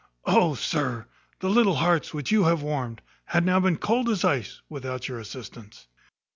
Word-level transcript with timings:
Oh, 0.25 0.55
sir, 0.55 1.05
the 1.41 1.47
little 1.47 1.75
hearts 1.75 2.11
which 2.11 2.31
you 2.31 2.45
have 2.45 2.63
warmed 2.63 3.03
had 3.25 3.45
now 3.45 3.59
been 3.59 3.77
cold 3.77 4.09
as 4.09 4.25
ice 4.25 4.59
without 4.67 5.07
your 5.07 5.19
assistance." 5.19 5.85